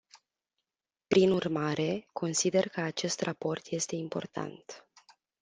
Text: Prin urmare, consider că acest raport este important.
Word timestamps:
Prin 1.07 1.31
urmare, 1.31 2.05
consider 2.11 2.69
că 2.69 2.81
acest 2.81 3.21
raport 3.21 3.65
este 3.69 3.95
important. 3.95 4.85